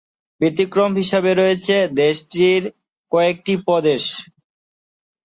[0.41, 2.61] ব্যতিক্রম হিসেবে রয়েছে দেশটির
[3.11, 4.03] কয়েকটি প্রদেশ।